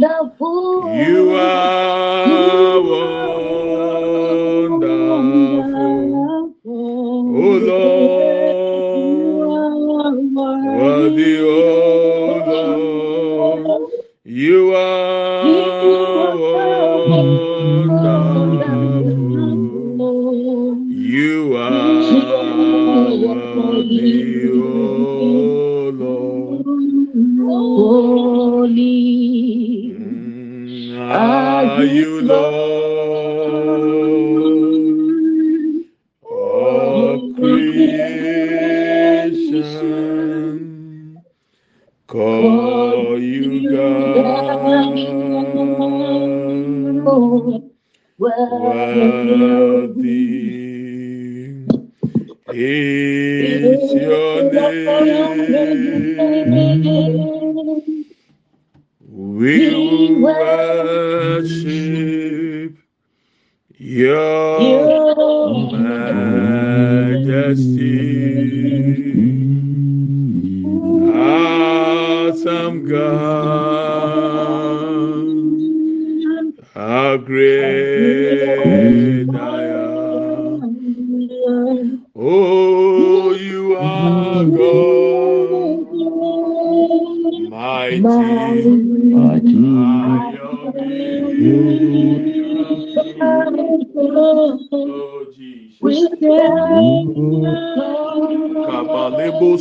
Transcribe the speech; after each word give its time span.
You 0.00 1.34
are 1.34 1.77
We 59.38 60.16
worship 60.16 61.62
your 63.78 64.58
majesty. 65.78 67.38
Awesome 71.14 72.84
God, 72.88 73.67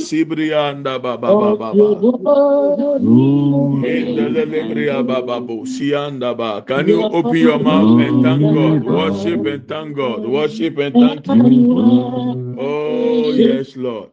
sibrianda 0.08 1.00
baba 1.02 1.34
baba 1.34 1.56
baba. 1.74 1.88
Can 6.68 6.88
you 6.88 7.04
open 7.12 7.36
your 7.38 7.60
mouth 7.60 8.00
and 8.00 8.24
thank 8.24 8.42
God? 8.54 8.84
Worship 8.84 9.46
and 9.46 9.68
thank 9.68 9.96
God. 9.98 10.26
Worship 10.26 10.78
and 10.78 10.96
thank 10.96 11.26
Him. 11.28 12.58
Oh, 12.60 13.32
yes, 13.32 13.76
Lord. 13.76 14.10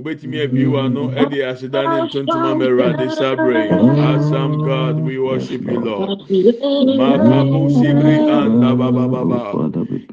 Wobɛtumi 0.00 0.40
abi 0.44 0.66
wa 0.66 0.88
no 0.88 1.08
ɛde 1.12 1.44
aseda 1.44 1.82
ne 1.82 1.96
ntontoma 2.08 2.54
mɛwurade 2.56 3.10
sabre. 3.12 3.68
asam 3.68 4.52
ah, 4.52 4.64
god 4.64 4.96
we 5.04 5.18
worship 5.18 5.60
you 5.62 5.78
lord. 5.80 6.08
Mm-hmm. 6.08 6.96
Makabu 7.00 7.68
sibri 7.70 8.16
mm-hmm. 8.16 8.40
anda 8.40 8.74
baba 8.74 9.08
baba 9.08 9.40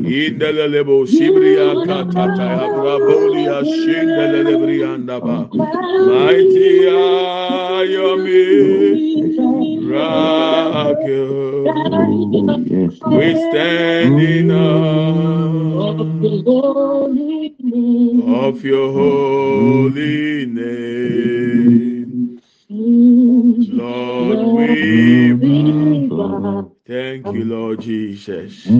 indelelebo 0.03 1.07
sibri 1.07 1.55
mm-hmm. 1.55 1.87
akatata 1.87 2.47
abraboli 2.67 3.47
ashindelelebri 3.47 4.83
anda 4.83 5.19
ba. 5.23 5.47
Mighty 5.55 6.87
are 6.89 7.85
your 7.85 8.17
miracle. 8.17 8.67
We 13.07 13.27
stand 13.35 14.19
in 14.19 14.51
awe 14.51 15.47
of 18.47 18.63
your 18.63 18.91
holy 19.77 20.47
name. 20.47 22.41
Lord, 23.67 24.43
we. 24.43 25.33
Thank 26.87 27.27
you, 27.27 27.45
Lord 27.45 27.81
Jesus. 27.81 28.77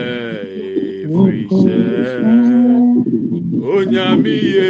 nyame 3.91 4.35
ye 4.53 4.69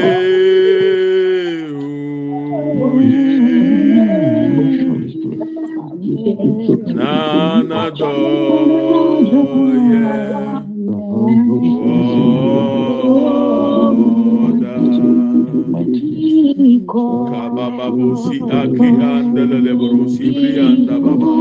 nanadɔ 6.97 8.11
Kabababusi 17.31 18.37
aki 18.59 18.89
andele 19.11 19.71
burusi 19.79 20.25
brianda 20.35 20.95
baba. 21.03 21.31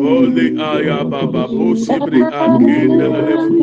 Holy 0.00 0.46
ayababa 0.70 1.42
busi 1.52 1.94
bri 2.04 2.20
aki 2.22 2.74
andele 2.86 3.59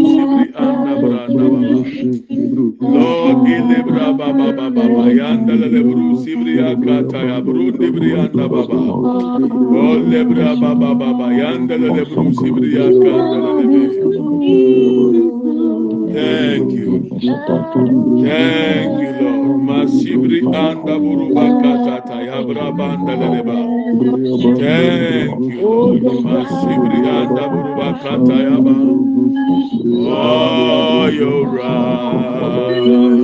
bro 7.42 7.72
dibri 7.72 8.10
baba. 8.48 8.84
Lebra 10.12 10.56
baba 10.62 10.96
baba 10.96 11.28
yanda 11.34 11.76
Thank 16.14 16.72
you. 16.72 17.10
Thank 17.10 19.00
you, 19.02 19.12
Lord. 19.22 19.62
Masibri 19.68 20.40
anda 20.42 20.96
buru 21.00 21.28
akata 21.36 22.18
ya 22.26 22.42
bra 22.44 22.72
banda 22.72 23.14
lele 23.16 23.42
ba. 23.48 23.58
Thank 24.58 25.54
you, 25.54 25.62
Lord. 25.62 26.04
Masibri 26.24 27.00
anda 27.06 27.46
ya 28.48 28.58
ba. 28.66 28.76
Oh, 30.10 31.08
you're 31.08 31.46
right. 31.46 33.18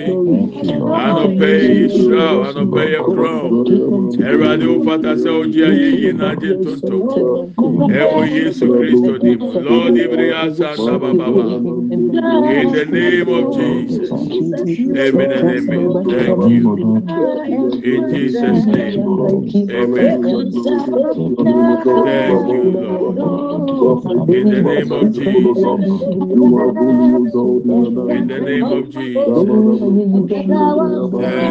anɔpɛ 1.61 1.73
yi 1.73 1.81
anɔpɛ 1.81 1.81
yi 1.81 1.87
hyira 1.93 2.25
wo 2.37 2.43
anɔpɛ 2.49 2.81
yɛ 2.93 2.99
korɔn 3.05 3.45
Eradi 4.31 4.65
wo 4.67 4.77
fata 4.85 5.11
sɛ 5.15 5.29
wogye 5.37 5.63
ayɛ 5.69 5.87
yie 6.01 6.11
na 6.13 6.25
agye 6.31 6.51
ntontom 6.57 7.03
ɛwɔ 7.89 8.19
Yesu 8.35 8.65
Kristo 8.75 9.13
dim 9.21 9.39
Lord. 11.13 11.63
In 12.51 12.71
the 12.71 12.85
name 12.85 13.29
of 13.29 13.53
Jesus 13.53 14.11
amen 14.97 15.31
and 15.31 15.49
amen 15.49 16.03
thank 16.09 16.43
you 16.45 16.63
in 17.83 18.09
Jesus 18.11 18.65
name 18.65 19.05
amen 19.69 20.21
thank 21.93 22.53
you 22.53 22.63
Lord. 22.71 23.19
in 24.29 24.47
the 24.49 24.61
name 24.61 24.91
of 24.91 25.13
Jesus 25.13 25.57
in 28.11 28.27
the 28.27 28.39
name 28.41 28.71
of 28.71 28.89
Jesus 28.89 29.45
thank 31.19 31.50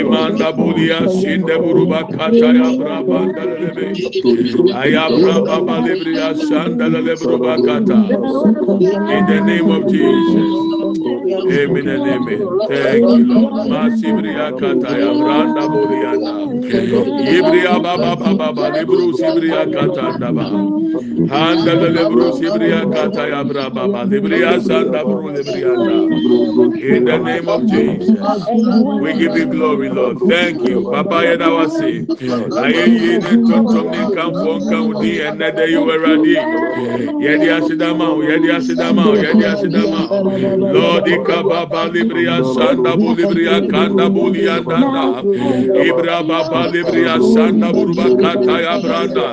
imanda 0.00 0.52
sinde 1.08 1.54
buruba 1.58 2.04
kata. 2.04 2.60
In 9.16 9.26
the 9.26 9.40
name 9.44 9.70
of 9.70 9.86
Jesus 9.88 10.81
amen 11.32 11.88
and 11.88 12.08
amen. 12.14 12.40
Thank 12.68 13.02
you 13.02 13.24
Lord. 13.26 13.68
Masibria 13.68 14.52
kata 14.58 14.90
ya 14.98 15.10
branda 15.14 15.62
bulianda 15.68 16.32
ibria 17.36 17.78
baba 17.82 18.16
baba 18.16 18.34
baba 18.52 18.70
libru 18.70 19.12
sibria 19.14 19.66
kata 19.66 20.16
ndaba. 20.18 20.44
Handele 21.28 22.04
bru 22.10 22.32
sibria 22.32 22.86
kata 22.86 23.28
ya 23.28 23.44
braba 23.44 23.88
balibria 23.88 24.60
sanda 24.60 25.04
bru 25.04 25.28
libria 25.30 25.72
in 26.82 27.04
the 27.04 27.18
name 27.18 27.48
of 27.48 27.66
Jesus 27.66 28.18
we 29.00 29.12
give 29.14 29.36
you 29.36 29.46
glory 29.46 29.88
Lord. 29.90 30.18
Thank 30.28 30.68
you. 30.68 30.90
Papa 30.90 31.24
yeda 31.24 31.48
wase 31.50 32.06
ayé 32.62 32.84
yìí 32.86 33.16
ní 33.22 33.32
tuntun 33.46 33.84
ní 33.92 33.98
nkanfọ 34.08 34.52
nkanwó 34.58 34.92
di 35.02 35.10
ẹnẹ 35.28 35.48
dẹ 35.56 35.64
yìí 35.72 35.80
wẹrẹ 35.86 36.14
di. 36.24 36.34
Yẹdi 37.24 37.48
asidama 37.56 38.04
o 38.14 38.22
yẹdi 38.22 38.48
asidama 38.56 39.02
o 39.10 39.14
yẹdi 39.14 39.44
asidama. 39.44 40.00
O 40.82 41.00
Lika 41.22 41.42
baba 41.42 41.88
libria 41.92 42.42
sanda 42.54 42.96
bulibria 42.96 43.60
kanda 43.70 44.08
bulia 44.10 44.58
danda. 44.66 45.22
Ibra 45.86 46.22
baba 46.26 46.66
libria 46.72 47.14
sanda 47.22 47.72
buruba 47.72 48.06
kata 48.20 48.54
ya 48.62 48.78
branda. 48.82 49.26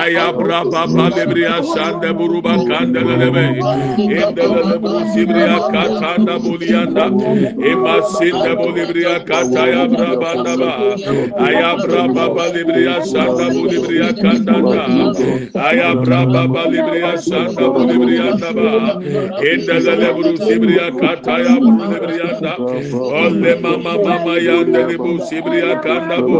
Aya 0.00 0.32
bra 0.32 0.64
baba 0.64 1.10
libria 1.10 1.60
sanda 1.62 2.12
buruba 2.14 2.56
kanda 2.68 3.00
lebe. 3.04 3.60
Inda 4.00 4.46
lebe 4.48 4.92
sibria 5.12 5.58
kata 5.72 6.24
da 6.24 6.38
bulia 6.38 6.86
da. 6.94 7.06
Ima 7.70 8.02
sinda 8.16 8.56
bulibria 8.56 9.20
kata 9.26 9.68
ya 9.68 9.86
bra 9.88 10.16
banda 10.16 10.56
ba. 10.56 10.96
Aya 11.36 11.76
bra 11.84 12.08
baba 12.08 12.48
libria 12.54 13.04
sanda 13.04 13.50
bulibria 13.52 14.12
kanda 14.22 14.56
da. 14.62 14.84
Aya 15.68 15.94
bra 15.96 16.24
baba 16.26 16.64
libria 16.72 17.12
sanda 17.20 17.68
bulibria 17.68 18.32
da 18.40 18.52
ba. 18.52 18.70
Inda 19.52 19.76
lebe 19.80 20.36
sibria 20.46 20.90
kata 20.90 21.09
ya 21.38 21.54
bu 21.60 21.70
libriya 21.90 22.40
da 22.40 22.54
mama 23.60 23.94
mama 24.04 24.34
yanda 24.38 24.86
libu 24.88 25.18
sibriya 25.28 25.80
kanda 25.82 26.18
bu 26.22 26.38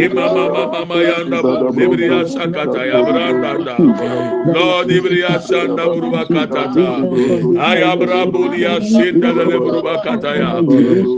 imama 0.00 0.44
mama 0.48 0.66
mama 0.72 0.96
yanda 1.02 1.42
bu 1.42 1.72
libriya 1.76 2.24
sakata 2.28 2.86
ya 2.86 3.02
branda 3.04 3.52
da 3.64 3.74
lord 4.54 4.88
libriya 4.88 5.40
sanda 5.40 5.84
bu 5.86 6.10
bakata 6.12 6.86
ayabra 7.68 8.26
bu 8.32 8.48
liya 8.52 8.80
sindele 8.80 9.44
lebru 9.44 9.82
bakata 9.82 10.32
ya 10.36 10.50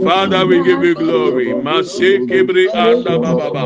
father 0.05 0.45
we 0.47 0.57
give 0.63 0.83
you 0.83 0.95
glory 0.95 1.53
masikibri 1.67 2.67
anda 2.73 3.17
baba 3.19 3.63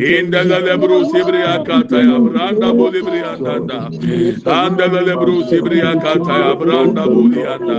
indele 0.00 0.58
lebru 0.66 1.04
sibriya 1.12 1.64
kata 1.66 1.98
ya 2.08 2.16
branda 2.18 2.68
bu 2.76 2.86
libriya 2.94 3.36
lebru 5.06 5.36
sibriya 5.50 5.92
kata 6.00 6.34
ya 6.44 6.52
branda 6.54 7.04
bu 7.06 7.20
liya 7.32 7.58
da 7.58 7.78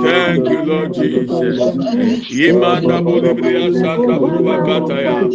Thank 0.00 0.50
you, 0.50 0.62
Lord 0.62 0.92
Jesus. 0.92 1.78
Imanda 2.30 3.02
bolibriya 3.02 3.72
sanda 3.72 4.20
buruba 4.20 4.58
kataya. 4.62 5.30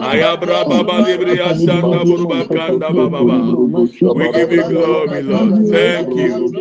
Ayabra 0.00 0.64
baba 0.68 1.02
libriya 1.02 1.54
sanda 1.56 2.04
buruba 2.06 2.46
kanda 2.50 2.92
baba. 2.94 3.58
We 4.12 4.28
give 4.28 4.52
you 4.52 4.64
glory, 4.64 5.22
Lord. 5.22 5.56
Thank 5.68 6.16
you. 6.16 6.54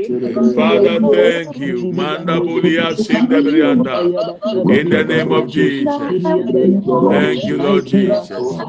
Father, 0.56 1.00
thank 1.12 1.60
you. 1.60 1.88
Manda 1.92 2.42
bulia 2.42 2.96
sinde 2.98 3.42
brianda. 3.44 4.12
In 4.68 4.90
the 4.90 5.04
name 5.06 5.32
of 5.32 5.48
Jesus. 5.48 6.38
Thank 7.10 7.48
you, 7.48 7.58
Lord 7.60 7.86
Jesus. 7.88 8.64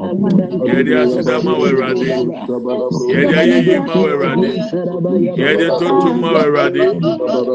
Yedi 0.63 0.95
asidama 0.95 1.57
werade. 1.57 2.23
Yedi 3.07 3.35
ayeyi 3.37 3.79
ma 3.81 4.01
werade. 4.01 4.65
Yedi 5.35 5.71
tuntum 5.71 6.19
ma 6.19 6.33
werade. 6.33 6.91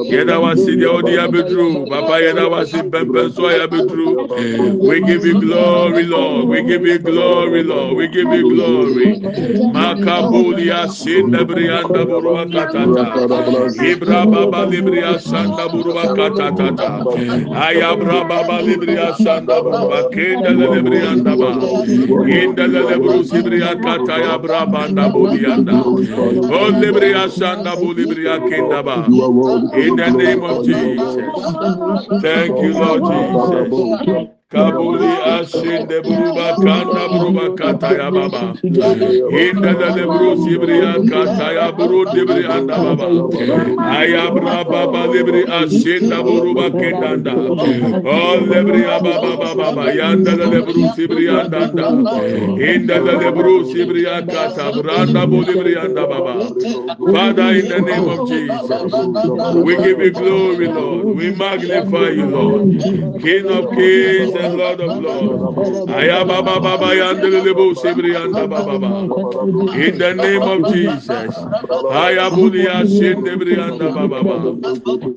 Yeda 0.09 0.41
wasi 0.41 0.77
de 1.11 1.19
abedru. 1.21 1.87
Papa 1.89 2.21
yeda 2.23 2.49
pempenso 2.91 3.47
ayabedru. 3.49 4.19
We 4.81 5.01
give 5.03 5.25
you 5.25 5.35
glory, 5.37 6.05
Lord. 6.07 6.49
We 6.49 6.63
give 6.63 6.87
you 6.87 6.99
glory, 6.99 7.63
Lord. 7.65 7.97
We 7.97 8.09
give 8.09 8.33
you 8.33 8.45
glory. 8.45 9.19
Makabulia 9.75 10.89
sinde 10.89 11.45
brianda 11.45 12.07
buruba 12.07 12.47
katata. 12.47 13.23
Ibra 13.77 14.27
baba 14.31 14.67
libria 14.67 15.19
sanda 15.21 15.69
buruba 15.69 16.09
katatata. 16.13 17.07
Ayabra 17.53 18.25
baba 18.29 18.63
libria 18.63 19.15
sanda 19.15 19.63
buruba 19.63 20.05
kenda 20.11 20.67
librianda 20.67 21.37
ba. 21.39 21.71
Inda 22.27 22.67
lebru 22.69 23.25
sibria 23.25 23.77
kataya 23.81 24.39
brabanda 24.39 25.11
bulianda. 25.11 25.91
Oh 26.49 26.71
libria 26.73 27.29
sanda 27.31 27.77
bulibria 27.77 28.41
kenda 28.41 28.83
ba. 28.85 29.15
In 29.73 29.97
the 29.97 30.11
name 30.11 30.43
of 30.45 30.63
Jesus. 30.63 31.00
Thank 32.23 32.61
you, 32.63 32.75
Lord 32.75 33.05
Jesus. 33.05 34.40
Kabuli 34.51 35.19
asinde 35.25 36.03
buruba 36.07 36.55
kanda 36.61 37.09
buruba 37.11 37.51
kataya 37.51 38.11
baba. 38.15 38.57
Inda 39.29 39.75
da 39.79 39.91
lebru 39.91 40.37
sibriya 40.37 41.01
kataya 41.07 41.73
buru 41.77 42.07
dibri 42.07 42.47
anda 42.49 42.81
baba. 42.81 43.29
Ayabra 43.89 44.65
baba 44.71 45.07
libri 45.09 45.45
asinde 45.47 46.23
buruba 46.27 46.71
kendanda. 46.79 47.37
Oh 48.05 48.41
lebri 48.41 48.85
baba 48.87 49.19
baba 49.21 49.55
baba 49.57 49.91
yanda 49.93 50.37
da 50.37 50.47
lebru 50.47 50.89
sibriya 50.89 51.47
anda. 51.53 52.01
Inda 52.57 53.01
da 53.05 53.13
lebru 53.17 53.65
sibriya 53.67 54.23
kata 54.29 54.73
branda 54.73 55.27
bulibri 55.27 55.77
anda 55.77 56.07
baba. 56.07 56.55
Father, 57.11 57.53
in 57.59 57.69
the 57.69 57.81
name 57.83 58.09
of 58.09 58.25
Jesus, 58.25 59.07
we 59.63 59.77
give 59.79 60.01
you 60.01 60.13
glory, 60.13 60.69
Lord. 60.69 61.09
We 61.15 61.33
magnify 61.33 62.11
you, 62.11 62.29
Lord. 62.29 62.69
King 63.21 63.51
of 63.51 63.71
kings 63.73 64.35
and 64.41 64.57
Lord 64.57 64.81
of 64.81 64.99
lords. 64.99 65.45
Ayababa 65.87 66.61
baba 66.63 66.95
yandelebo 66.97 67.75
sibri 67.77 68.17
anda 68.17 68.49
baba. 68.49 69.11
In 69.73 69.99
the 69.99 70.15
name 70.15 70.47
of 70.49 70.67
Jesus. 70.67 71.49
Ayabuli 71.91 72.69
asindebri 72.69 73.59
anda 73.61 73.91
baba. 73.91 74.57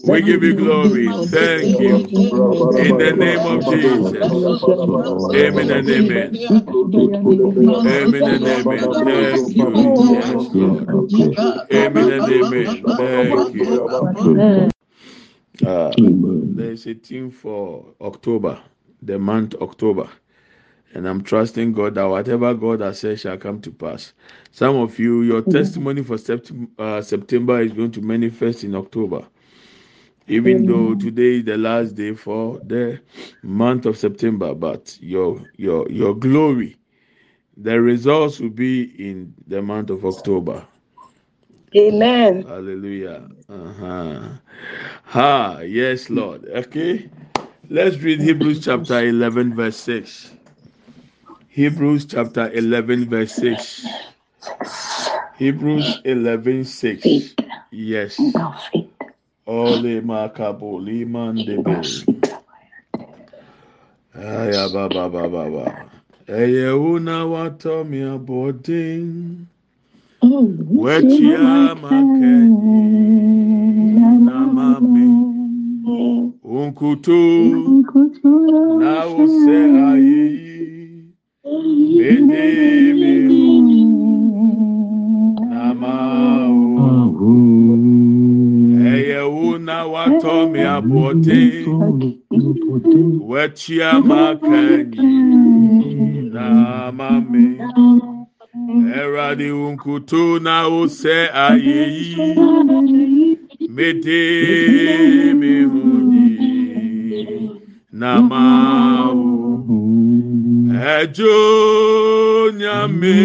We 0.04 0.22
give 0.22 0.44
you 0.44 0.54
glory. 0.56 1.14
Thank 1.14 1.80
you. 1.80 2.08
In 2.76 2.98
the 2.98 3.14
name 3.14 3.46
of 3.46 3.66
Jesus. 3.66 4.34
Amen 5.34 5.72
and 5.72 5.90
amen. 5.90 6.38
Amen 7.86 8.28
and 8.30 8.48
amen. 8.48 8.94
Thank 9.04 9.56
you. 9.56 9.74
Yes, 10.10 10.50
Lord. 10.54 10.90
Amen 11.74 12.10
and 12.10 12.30
amen. 12.30 12.86
Thank 12.98 13.54
you. 13.54 13.90
Uh, 15.66 15.96
there 16.56 16.72
is 16.72 16.88
a 16.88 16.96
team 16.96 17.32
for 17.32 17.86
October, 18.02 18.60
the 19.06 19.20
month 19.20 19.56
October. 19.56 20.10
And 20.94 21.08
I'm 21.08 21.24
trusting 21.24 21.74
God 21.74 21.96
that 21.96 22.06
whatever 22.10 22.54
God 22.56 22.82
has 22.82 23.00
said 23.00 23.20
shall 23.20 23.38
come 23.38 23.62
to 23.62 23.72
pass. 23.72 24.14
Some 24.52 24.78
of 24.78 25.00
you, 25.00 25.24
your 25.24 25.42
testimony 25.42 26.04
for 26.04 26.18
sept- 26.18 26.70
uh, 26.80 27.02
September 27.02 27.62
is 27.62 27.74
going 27.74 27.92
to 27.94 28.02
manifest 28.02 28.64
in 28.64 28.76
October. 28.76 29.26
Even 30.28 30.66
though 30.66 30.96
today 30.96 31.38
is 31.40 31.46
the 31.46 31.58
last 31.58 31.96
day 31.96 32.14
for 32.16 32.60
the 32.64 33.02
month 33.44 33.86
of 33.86 33.98
September, 33.98 34.56
but 34.56 34.98
your 35.02 35.42
your 35.58 35.90
your 35.92 36.16
glory, 36.16 36.78
the 37.58 37.80
results 37.82 38.40
will 38.40 38.50
be 38.52 38.84
in 38.84 39.34
the 39.48 39.62
month 39.62 39.90
of 39.92 40.06
October. 40.06 40.68
Amen. 41.78 42.46
Hallelujah. 42.46 43.30
Uh-huh. 43.50 44.30
Ha, 45.06 45.60
yes, 45.62 46.10
Lord. 46.10 46.48
Okay. 46.50 47.10
Let's 47.70 47.98
read 48.00 48.20
Hebrews 48.20 48.66
chapter 48.66 49.00
11, 49.00 49.56
verse 49.56 49.78
6. 49.78 50.32
Hebrews 51.48 52.06
chapter 52.06 52.52
11, 52.52 53.10
verse 53.10 53.34
6. 53.36 53.88
Hebrews 55.38 56.02
11, 56.04 56.66
6. 56.66 57.36
Yes. 57.72 58.20
Ole 59.48 60.02
makabo 60.04 60.84
liman 60.84 61.38
debe. 61.48 61.80
Aya 64.14 64.68
ba 64.68 64.90
ba 64.90 65.08
ba 65.10 65.30
ba 65.30 65.50
ba. 65.50 65.66
Eye 66.28 66.68
una 66.68 67.26
wato 67.26 67.88
mi 67.88 68.04
abodin. 68.04 69.48
Mm-hmm. 70.22 70.78
Wechia 70.78 71.76
makenyi 71.80 72.84
na 74.20 74.48
mami. 74.52 75.33
Unkutu 76.44 77.14
na 78.80 79.06
ose 79.06 79.58
ayeyi. 79.88 81.04
Mede 81.98 82.94
mi 82.94 83.84
na 85.50 85.74
mao. 85.74 86.60
Eye 88.86 89.22
una 89.22 89.86
wato 89.86 90.50
mi 90.50 90.60
abodin. 90.62 91.66
Wechia 93.28 94.00
makanyi 94.00 95.02
na 96.34 96.92
mami. 96.92 97.58
Eradi 98.96 99.52
unkutu 99.52 100.40
na 100.40 100.68
ose 100.68 101.30
ayeyi. 101.34 102.36
Mede 103.76 105.34
mi 105.34 105.64
hunyi 105.64 106.38
na 107.92 108.22
mao. 108.22 109.66
Ejo 111.02 112.52
nyame. 112.58 113.18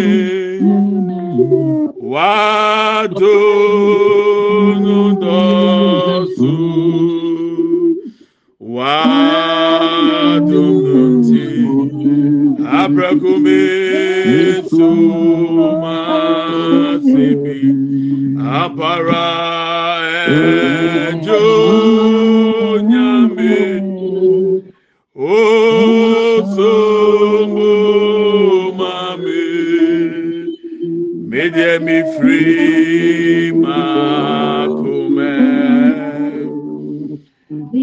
Mame 29.28 30.56
Media 31.28 31.78
me 31.80 32.02
free 32.18 33.52
makume 33.52 35.35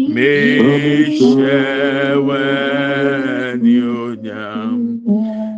Me 0.08 0.32
shewe 1.18 2.44
nyam 4.22 5.00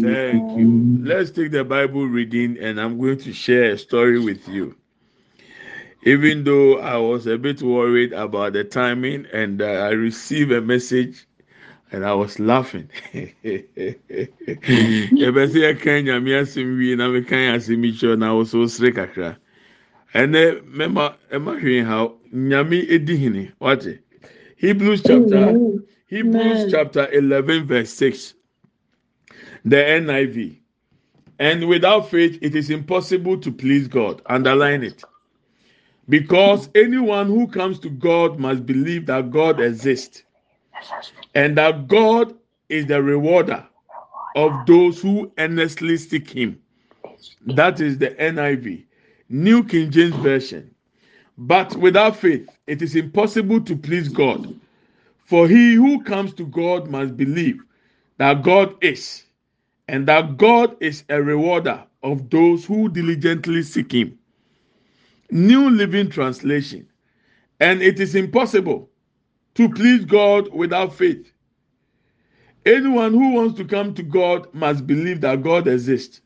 Thank 0.00 0.58
you. 0.58 1.00
Let's 1.02 1.30
take 1.30 1.50
the 1.52 1.64
Bible 1.64 2.06
reading 2.06 2.58
and 2.58 2.80
I'm 2.80 2.98
going 2.98 3.18
to 3.18 3.32
share 3.32 3.70
a 3.72 3.78
story 3.78 4.18
with 4.20 4.46
you. 4.48 4.74
Even 6.04 6.44
though 6.44 6.78
I 6.78 6.96
was 6.98 7.26
a 7.26 7.36
bit 7.38 7.62
worried 7.62 8.12
about 8.12 8.52
the 8.52 8.64
timing 8.64 9.26
and 9.32 9.60
uh, 9.60 9.66
I 9.66 9.90
received 9.90 10.52
a 10.52 10.60
message 10.60 11.26
and 11.92 12.04
I 12.04 12.12
was 12.14 12.38
laughing. 12.38 12.88
Yɛbɛsɛ 15.14 15.58
yɛka 15.64 16.02
nyame 16.04 16.40
asɛm 16.40 16.78
wie 16.78 16.96
na 16.96 17.08
meka 17.08 17.36
asɛm 17.54 17.84
yi 17.84 17.92
kyerɛ 17.92 18.18
na 18.18 18.34
wɔso 18.34 18.68
sere 18.68 18.92
kakra. 18.92 19.36
Ɛnɛ 20.14 20.62
mɛma 20.64 21.14
ɛma 21.32 21.60
hwee 21.60 21.82
ha 21.84 22.08
nyame 22.34 22.88
edi 22.90 23.16
hene 23.16 23.52
wate. 23.60 24.00
Hebrews 24.56 25.02
chapter 25.02 25.54
Hebrews 26.08 26.70
chapter 26.70 27.08
eleven 27.12 27.66
verse 27.66 27.90
six. 27.90 28.34
The 29.64 29.76
NIV. 29.76 30.58
And 31.38 31.68
without 31.68 32.10
faith, 32.10 32.38
it 32.40 32.54
is 32.54 32.70
impossible 32.70 33.38
to 33.40 33.52
please 33.52 33.88
God. 33.88 34.22
Underline 34.26 34.82
it. 34.82 35.04
Because 36.08 36.70
anyone 36.74 37.26
who 37.26 37.46
comes 37.48 37.78
to 37.80 37.90
God 37.90 38.38
must 38.38 38.64
believe 38.64 39.06
that 39.06 39.30
God 39.30 39.60
exists 39.60 40.22
and 41.34 41.56
that 41.58 41.88
God 41.88 42.34
is 42.68 42.86
the 42.86 43.02
rewarder 43.02 43.66
of 44.36 44.66
those 44.66 45.00
who 45.00 45.32
earnestly 45.38 45.96
seek 45.96 46.30
Him. 46.30 46.60
That 47.46 47.80
is 47.80 47.98
the 47.98 48.10
NIV, 48.10 48.84
New 49.28 49.64
King 49.64 49.90
James 49.90 50.16
Version. 50.16 50.74
But 51.38 51.76
without 51.76 52.16
faith, 52.16 52.48
it 52.66 52.82
is 52.82 52.96
impossible 52.96 53.60
to 53.62 53.76
please 53.76 54.08
God. 54.08 54.58
For 55.24 55.48
he 55.48 55.74
who 55.74 56.02
comes 56.04 56.32
to 56.34 56.46
God 56.46 56.88
must 56.88 57.16
believe 57.16 57.60
that 58.18 58.42
God 58.42 58.74
is, 58.82 59.24
and 59.88 60.06
that 60.08 60.36
God 60.36 60.76
is 60.80 61.04
a 61.08 61.20
rewarder 61.22 61.84
of 62.02 62.30
those 62.30 62.64
who 62.64 62.88
diligently 62.88 63.62
seek 63.62 63.92
Him. 63.92 64.18
New 65.30 65.70
Living 65.70 66.08
Translation. 66.08 66.88
And 67.60 67.82
it 67.82 68.00
is 68.00 68.14
impossible 68.14 68.88
to 69.56 69.68
please 69.70 70.04
God 70.04 70.52
without 70.52 70.94
faith. 70.94 71.32
Anyone 72.64 73.12
who 73.12 73.32
wants 73.32 73.56
to 73.58 73.64
come 73.64 73.94
to 73.94 74.02
God 74.02 74.52
must 74.52 74.86
believe 74.86 75.20
that 75.22 75.42
God 75.42 75.66
exists 75.66 76.20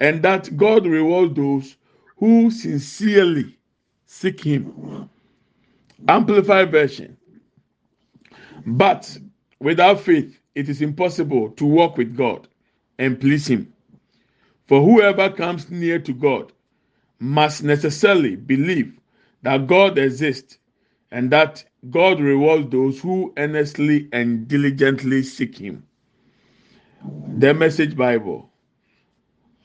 and 0.00 0.22
that 0.22 0.56
God 0.56 0.86
rewards 0.86 1.34
those 1.34 1.76
who 2.16 2.50
sincerely 2.50 3.58
seek 4.06 4.42
Him. 4.42 5.10
Amplified 6.06 6.70
Version. 6.70 7.16
But 8.64 9.18
without 9.60 10.00
faith, 10.00 10.40
it 10.54 10.68
is 10.68 10.80
impossible 10.80 11.50
to 11.50 11.66
walk 11.66 11.96
with 11.96 12.16
God 12.16 12.48
and 12.98 13.20
please 13.20 13.46
Him. 13.46 13.72
For 14.68 14.82
whoever 14.82 15.30
comes 15.30 15.70
near 15.70 15.98
to 15.98 16.12
God 16.12 16.52
must 17.18 17.62
necessarily 17.62 18.36
believe 18.36 18.98
that 19.42 19.66
God 19.66 19.98
exists 19.98 20.58
and 21.10 21.30
that 21.30 21.64
God 21.90 22.20
rewards 22.20 22.70
those 22.70 23.00
who 23.00 23.32
earnestly 23.36 24.08
and 24.12 24.48
diligently 24.48 25.22
seek 25.22 25.58
Him. 25.58 25.86
The 27.38 27.54
Message 27.54 27.96
Bible. 27.96 28.50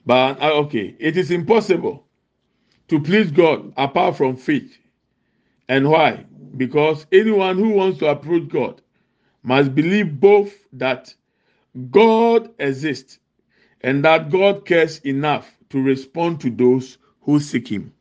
But 0.05 0.41
uh, 0.41 0.53
okay, 0.65 0.95
it 0.99 1.17
is 1.17 1.31
impossible 1.31 2.05
to 2.89 2.99
please 3.01 3.31
God 3.31 3.73
apart 3.77 4.17
from 4.17 4.37
faith. 4.37 4.77
And 5.69 5.89
why? 5.89 6.25
Because 6.57 7.05
anyone 7.11 7.57
who 7.57 7.69
wants 7.69 7.99
to 7.99 8.07
approach 8.07 8.49
God 8.49 8.81
must 9.43 9.73
believe 9.75 10.19
both 10.19 10.53
that 10.73 11.13
God 11.91 12.51
exists 12.59 13.19
and 13.81 14.05
that 14.05 14.29
God 14.29 14.65
cares 14.65 14.99
enough 14.99 15.51
to 15.69 15.81
respond 15.81 16.41
to 16.41 16.49
those 16.49 16.97
who 17.21 17.39
seek 17.39 17.67
Him. 17.69 17.92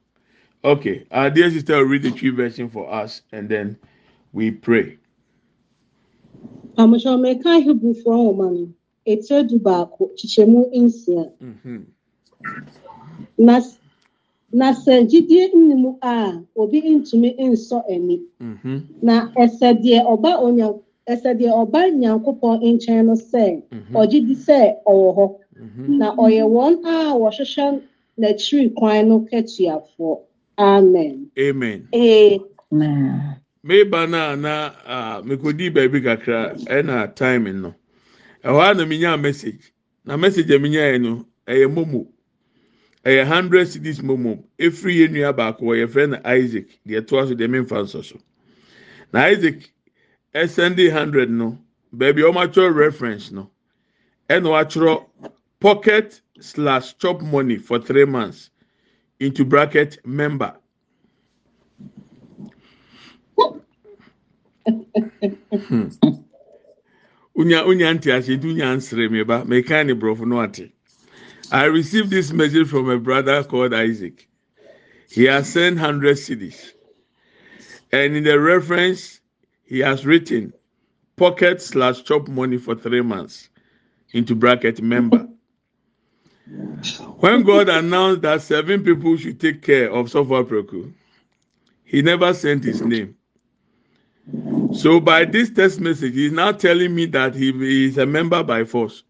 Okay, 0.65 1.07
our 1.11 1.29
dear 1.31 1.51
sister 1.51 1.77
will 1.79 1.85
read 1.87 2.03
the 2.05 2.11
Twi 2.13 2.31
version 2.31 2.69
for 2.71 2.93
us 2.93 3.23
and 3.33 3.49
then 3.49 3.77
we 4.33 4.51
pray. 4.51 4.99
Àmọ̀ṣọ́ 6.79 7.19
mẹ́ka 7.21 7.51
Hebrefoɔ 7.67 8.15
nwoma 8.17 8.47
no, 8.55 8.69
etire 9.07 9.43
du 9.49 9.59
baako, 9.59 10.11
kyekyɛmu 10.17 10.71
nsia. 10.75 11.31
Mhm. 11.43 11.87
Na 13.39 14.73
sɛ 14.73 14.95
gyidie 15.11 15.53
mu 15.55 15.99
a 16.03 16.41
obi 16.57 16.81
ntumi 16.81 17.37
nsɔ 17.39 17.83
ani. 17.91 18.23
Mhm. 18.41 18.83
Na 19.03 19.33
ɛsɛ 19.35 19.83
deɛ 19.83 20.01
ɔba 20.07 20.41
onya 20.43 20.69
ɛsɛ 21.09 21.31
deɛ 21.41 21.51
ɔba 21.63 21.81
Nyankopɔn 21.91 22.63
nkyɛn 22.63 23.05
no 23.07 23.15
sɛ 23.15 23.63
Mhm. 23.71 23.93
ɔgye 23.97 24.27
di 24.27 24.35
sɛ 24.35 24.77
ɔwɔ 24.87 25.09
hɔ. 25.17 25.35
Na 25.89 26.15
ɔyɛ 26.17 26.45
wɔn 26.49 26.85
a 26.85 27.15
wɔhwehwɛ 27.19 27.81
n'akyiri 28.19 28.75
kwan 28.75 29.09
no 29.09 29.21
kɛtuafoɔ. 29.21 30.21
Amen. 30.59 31.31
Amen. 31.39 31.89
Ee. 31.95 32.41
meba 33.65 34.07
na 34.09 34.37
na 34.37 34.73
mekodi 35.25 35.71
baabi 35.71 36.01
kakra 36.03 36.55
ɛna 36.67 37.15
time 37.17 37.63
no. 37.63 37.75
Ɛhɔ 38.45 38.71
a 38.71 38.75
na 38.75 38.85
menya 38.85 39.21
message. 39.21 39.73
Na 40.05 40.17
message 40.17 40.51
a 40.51 40.59
menya 40.59 40.81
yɛ 40.93 41.01
no 41.03 41.27
ɛyɛ 41.47 41.69
momo. 41.75 42.09
Ɛyɛ 43.05 43.27
hundred 43.27 43.69
cities 43.69 44.01
momo. 44.01 44.45
Efiri 44.59 44.97
yɛ 45.01 45.11
nua 45.11 45.33
baako 45.37 45.63
wɔ 45.67 45.87
yɛfrɛ 45.87 46.11
no 46.11 46.21
isaac. 46.25 46.69
Deɛ 46.87 47.03
ɛtoa 47.03 47.29
so 47.29 47.35
deɛ 47.35 47.49
memfa 47.51 47.83
nsɔ 47.85 48.05
so. 48.05 48.19
Na 49.13 49.21
isaac 49.27 49.73
ɛsɛnde 50.35 50.91
hundred 50.93 51.31
no 51.31 51.59
baabi 51.95 52.23
a 52.23 52.33
wɔn 52.33 52.47
atwerɛ 52.49 52.75
reference 52.77 53.33
no 53.33 53.51
ɛna 54.31 54.49
wɔatwerɛ 54.49 55.07
pocket 55.61 56.23
slash 56.41 56.99
chop 56.99 57.23
money 57.23 57.59
for 57.59 57.81
three 57.81 58.07
months. 58.07 58.51
Into 59.23 59.45
bracket 59.45 60.05
member. 60.05 60.57
Hmm. 64.67 65.89
unya 67.37 67.63
unya 67.65 67.95
nti 67.95 68.11
ase 68.11 68.37
du 68.37 68.53
nya 68.53 68.75
nsere 68.75 69.09
me 69.09 69.23
ba. 69.23 69.45
Me 69.45 69.63
kan 69.63 69.87
ne 69.87 69.95
brofo 69.95 70.27
no 70.27 70.43
ate. 70.43 70.73
I 71.53 71.67
received 71.67 72.11
this 72.11 72.33
message 72.33 72.67
from 72.67 72.91
a 72.91 72.99
brother 72.99 73.45
called 73.45 73.73
isaac. 73.73 74.27
He 75.09 75.27
has 75.27 75.53
sent 75.53 75.77
100 75.77 76.17
cedis. 76.17 76.73
And 77.93 78.17
in 78.17 78.25
the 78.25 78.41
reference 78.41 79.21
he 79.63 79.79
has 79.79 80.05
written 80.05 80.53
pocket 81.17 81.63
slash 81.63 82.03
chop 82.03 82.27
money 82.27 82.59
for 82.59 82.75
three 82.75 83.03
months 83.03 83.51
into 84.13 84.35
bracket 84.35 84.83
member 84.83 85.29
when 87.21 87.43
god 87.43 87.69
announced 87.69 88.23
that 88.23 88.43
seven 88.43 88.83
people 88.83 89.17
should 89.17 89.41
take 89.41 89.63
care 89.63 89.91
of 89.91 90.11
software 90.11 90.45
he 91.85 92.03
never 92.03 92.35
sent 92.35 92.65
his 92.65 92.83
name 92.83 93.17
so 94.75 95.01
by 95.01 95.25
this 95.25 95.51
text 95.51 95.81
message, 95.81 96.15
he's 96.15 96.33
now 96.33 96.53
telling 96.53 96.95
me 96.95 97.07
that 97.07 97.35
he 97.35 97.87
is 97.87 97.99
a 97.99 98.07
member 98.07 98.43
by 98.43 98.65
force. 98.65 99.03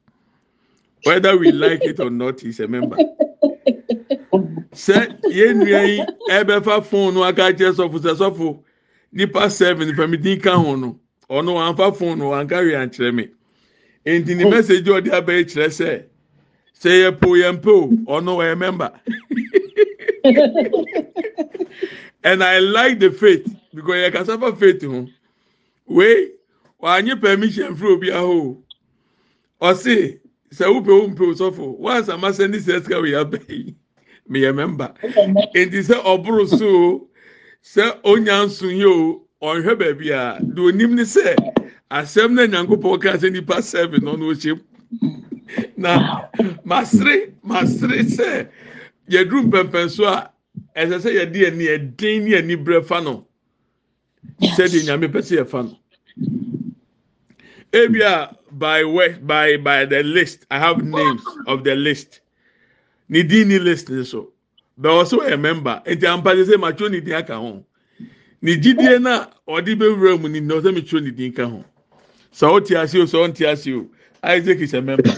Whether 1.04 1.36
we 1.36 1.52
like 1.52 1.82
it 1.84 2.00
or 2.00 2.10
not, 2.10 2.40
he's 2.40 2.60
a 2.60 2.68
member. 2.68 2.96
Sɛ 4.72 5.20
yɛn 5.24 5.62
nua 5.62 5.86
yi 5.86 6.04
ɛbɛfa 6.30 6.84
phone 6.86 7.14
no 7.14 7.24
aka 7.24 7.52
kyerɛ 7.52 7.74
sɔfo 7.74 7.98
sɛ 7.98 8.14
sɔfo 8.16 8.62
nipa 9.12 9.50
seven 9.50 9.92
fɛmidin 9.92 10.42
ka 10.42 10.56
ho 10.56 10.76
no 10.76 10.98
ɔno 11.28 11.54
wanfa 11.54 11.94
phone 11.94 12.18
no 12.18 12.30
wanka 12.30 12.56
wi 12.64 12.72
ankyerɛ 12.72 13.14
mi 13.14 13.28
nti 14.06 14.34
ne 14.34 14.48
message 14.48 14.86
ɔde 14.86 15.08
abɛyɛ 15.08 15.44
kyerɛ 15.44 15.68
sɛ 15.68 16.04
sɛ 16.82 16.90
yɛ 17.02 17.20
po 17.20 17.28
yɛn 17.36 17.62
po 17.62 17.88
ɔno 18.10 18.36
ɔyɛ 18.42 18.58
member 18.58 18.90
and 22.24 22.42
I 22.42 22.58
like 22.58 22.98
the 22.98 23.10
faith 23.12 23.46
because 23.74 23.94
yɛ 23.94 24.12
kasa 24.12 24.38
fa 24.38 24.54
faith 24.56 24.82
ho 24.82 25.06
wei 25.86 26.30
wanye 26.82 27.20
permission 27.20 27.76
firi 27.76 27.92
obi 27.92 28.10
aho 28.10 28.58
ɔsi 29.60 30.18
sɛ 30.52 30.66
wopɛ 30.74 30.88
wo 30.90 31.08
mpɛ 31.08 31.24
osɔfo 31.34 31.78
once 31.78 32.08
ama 32.08 32.28
sɛ 32.30 32.50
ne 32.50 32.58
sɛ 32.58 32.82
sika 32.82 33.00
wei 33.00 33.12
abɛ 33.12 33.38
yi 33.48 33.74
meyɛ 34.28 34.52
member 34.54 34.92
nti 35.54 35.78
sɛ 35.86 36.02
ɔboro 36.02 36.48
so 36.48 36.66
o 36.66 37.08
sɛ 37.62 38.00
onya 38.04 38.42
nso 38.46 38.66
yi 38.68 38.84
o 38.84 39.22
ɔnhwɛ 39.40 39.78
baabi 39.78 40.10
a 40.10 40.40
deɛ 40.42 40.66
onim 40.72 40.94
ne 40.94 41.02
sɛ 41.02 41.36
asɛm 41.92 42.32
na 42.34 42.42
nyankopɔn 42.46 43.00
ka 43.00 43.12
sɛ 43.18 43.30
nipa 43.32 43.62
no 44.02 44.16
na 44.16 44.24
ɔhyɛ 44.34 44.56
mu 44.56 44.62
na 45.76 46.28
masere 46.64 47.32
masere 47.42 48.02
sɛ 48.04 48.48
yɛduru 49.08 49.48
mpɛmpɛnso 49.50 50.04
a 50.06 50.30
ɛsɛ 50.76 50.96
sɛ 51.00 51.10
yɛde 51.18 51.38
ɛni 51.48 51.64
ɛden 51.76 52.22
ne 52.24 52.36
ani 52.36 52.56
brɛ 52.56 52.84
fa 52.84 53.00
no. 53.00 53.26
Sɛdeɛ 54.40 54.84
nyame 54.86 55.08
pɛ 55.08 55.20
sɛ 55.22 55.38
yɛfa 55.44 55.64
no. 55.64 55.78
Ebia 57.72 58.36
by 58.52 58.84
word 58.84 59.26
by 59.26 59.56
by 59.56 59.84
the 59.86 60.02
list 60.02 60.44
i 60.50 60.58
have 60.58 60.84
names 60.84 61.22
of 61.46 61.64
the 61.64 61.74
list. 61.74 62.20
Ne 63.08 63.22
din 63.22 63.48
ne 63.48 63.58
list 63.58 63.88
ne 63.88 64.04
so. 64.04 64.32
Bɛwɔ 64.80 65.04
sɛ 65.04 65.18
wɔyɛ 65.18 65.40
member. 65.40 65.82
Nti 65.86 66.04
ampade 66.06 66.44
sɛ 66.44 66.56
matwerɛ 66.60 66.90
ne 66.90 67.00
din 67.00 67.14
aka 67.14 67.36
ho. 67.36 67.64
Ne 68.42 68.56
gyidie 68.56 69.00
no 69.00 69.26
ɔde 69.48 69.74
bɛwura 69.78 70.20
mu 70.20 70.28
ni 70.28 70.40
na 70.40 70.54
ɔsɛ 70.56 70.74
metwerɛ 70.76 71.02
ne 71.04 71.10
din 71.10 71.32
ka 71.32 71.46
ho. 71.46 71.64
Sɛ 72.32 72.50
wote 72.50 72.70
ase 72.72 72.94
o 72.96 73.04
sɛ 73.04 73.28
ɔnte 73.28 73.46
ase 73.50 73.68
o. 73.72 73.88
isaac 74.22 74.58
is 74.58 74.74
a 74.74 74.82
member. 74.82 75.02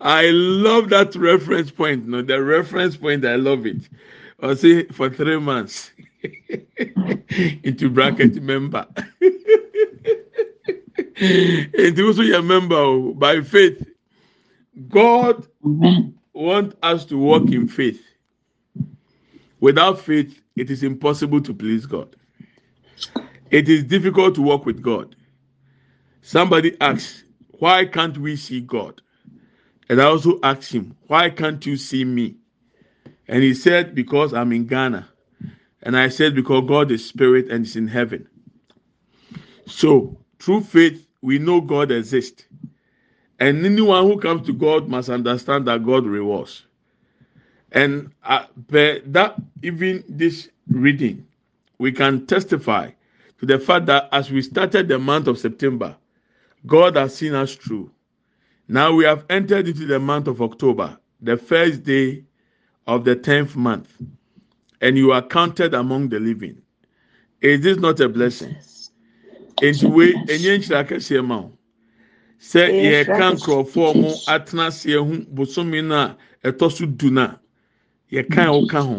I 0.00 0.30
love 0.32 0.88
that 0.90 1.14
reference 1.14 1.70
point 1.70 2.06
no 2.06 2.22
the 2.22 2.42
reference 2.42 2.96
point 2.96 3.24
i 3.24 3.36
love 3.36 3.66
it. 3.66 3.88
Ɔsɛ 4.42 4.92
for 4.92 5.10
three 5.10 5.38
months 5.38 5.92
into 7.62 7.90
bracket 7.90 8.42
member. 8.42 8.86
Nti 11.20 11.92
nso 11.94 12.24
yɛ 12.24 12.44
member 12.44 12.76
o 12.76 13.14
by 13.14 13.40
faith. 13.42 13.86
God 14.88 15.46
want 16.32 16.74
us 16.82 17.04
to 17.06 17.18
walk 17.18 17.50
in 17.50 17.68
faith. 17.68 18.02
Without 19.60 20.00
faith 20.00 20.40
it 20.56 20.70
is 20.70 20.82
impossible 20.82 21.40
to 21.42 21.54
please 21.54 21.86
god. 21.86 22.16
It 23.50 23.68
is 23.68 23.84
difficult 23.84 24.34
to 24.36 24.42
walk 24.42 24.66
with 24.66 24.82
god 24.82 25.14
somebody 26.22 26.76
asks 26.80 27.24
why 27.58 27.84
can't 27.84 28.16
we 28.18 28.36
see 28.36 28.60
god? 28.60 29.02
And 29.88 30.00
i 30.00 30.04
also 30.04 30.38
asked 30.42 30.72
him 30.72 30.96
why 31.06 31.30
can't 31.30 31.64
you 31.66 31.76
see 31.76 32.04
me? 32.04 32.36
And 33.28 33.42
he 33.42 33.54
said 33.54 33.94
because 33.94 34.34
i'm 34.34 34.52
in 34.52 34.66
ghana. 34.66 35.08
And 35.82 35.96
i 35.96 36.08
said 36.08 36.34
because 36.34 36.64
god 36.68 36.90
is 36.90 37.06
spirit 37.06 37.50
and 37.50 37.64
is 37.64 37.76
in 37.76 37.88
heaven. 37.88 38.28
So 39.66 40.18
through 40.38 40.62
faith 40.62 41.06
we 41.22 41.38
know 41.38 41.60
god 41.60 41.90
exists. 41.90 42.44
And 43.38 43.64
anyone 43.64 44.04
who 44.04 44.18
comes 44.18 44.46
to 44.46 44.52
god 44.52 44.88
must 44.88 45.08
understand 45.08 45.66
that 45.66 45.84
god 45.84 46.06
rewards. 46.06 46.66
And 47.72 48.10
uh, 48.24 48.46
that 48.68 49.36
even 49.62 50.04
this 50.08 50.48
reading 50.70 51.26
we 51.78 51.90
can 51.92 52.26
testify 52.26 52.90
to 53.38 53.46
the 53.46 53.58
fact 53.58 53.86
that 53.86 54.08
as 54.12 54.30
we 54.30 54.42
started 54.42 54.86
the 54.88 54.98
month 54.98 55.26
of 55.26 55.38
september 55.38 55.96
god 56.66 56.96
has 56.96 57.14
seen 57.14 57.34
us 57.34 57.54
through. 57.54 57.90
Now 58.68 58.92
we 58.94 59.04
have 59.04 59.24
entered 59.30 59.66
into 59.68 59.86
the 59.86 59.98
month 59.98 60.28
of 60.28 60.40
october 60.42 60.98
the 61.20 61.36
first 61.36 61.82
day 61.82 62.24
of 62.86 63.04
the 63.04 63.16
10th 63.16 63.56
month 63.56 63.92
and 64.80 64.96
you 64.96 65.12
are 65.12 65.22
counted 65.22 65.74
among 65.74 66.08
the 66.08 66.18
living. 66.20 66.60
Is 67.40 67.60
this 67.62 67.78
not 67.78 68.00
a 68.00 68.08
blessing? 68.08 68.56
Nti 69.62 69.90
wei 69.90 70.12
enye 70.28 70.58
nkyerɛ 70.58 70.84
akɛseɛ 70.86 71.24
ma 71.26 71.36
o 71.38 71.52
sɛ 72.40 72.68
yɛka 72.70 73.34
nkurɔfoɔ 73.34 73.94
mo 74.00 74.08
atena 74.28 74.66
aseɛ 74.68 74.98
ho 75.06 75.24
bosomi 75.34 75.84
no 75.86 75.94
a 75.94 76.16
ɛtɔ 76.52 76.72
so 76.72 76.86
du 76.86 77.10
no 77.10 77.22
a 77.22 77.40
yɛka 78.12 78.40
a 78.48 78.52
wɔka 78.56 78.80
ho. 78.86 78.98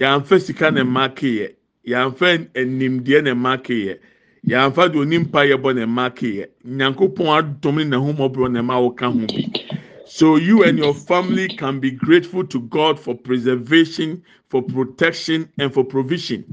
Yɛamfa 0.00 0.40
sika 0.40 0.70
na 0.70 0.82
mma 0.84 1.08
keyɛ. 1.14 1.54
Yɛamfa 1.86 2.48
nimdeɛ 2.54 3.24
na 3.24 3.34
mma 3.34 3.56
keyɛ 3.58 3.98
yɛamfa 4.46 4.92
de 4.92 4.98
onimpa 4.98 5.44
yɛbɔ 5.46 5.74
na 5.74 5.86
mma 5.86 6.10
keyɛ 6.10 6.46
nyankopɔn 6.64 7.28
adom 7.38 7.76
ne 7.76 7.84
n'ahomɔborɔ 7.84 8.52
na 8.52 8.62
mma 8.62 8.74
wɔka 8.80 9.06
ho 9.12 9.26
bi 9.26 9.64
so 10.06 10.36
you 10.36 10.62
and 10.62 10.78
your 10.78 10.94
family 10.94 11.48
can 11.48 11.80
be 11.80 11.90
grateful 11.90 12.46
to 12.46 12.60
God 12.60 13.00
for 13.00 13.14
preservation, 13.16 14.22
for 14.48 14.62
protection, 14.62 15.50
and 15.58 15.72
for 15.72 15.82
provision. 15.82 16.44